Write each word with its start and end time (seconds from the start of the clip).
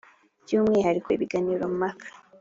Byu 0.43 0.59
mwihariko, 0.67 1.07
ibiganiro 1.17 1.63
mpaka 1.77 2.05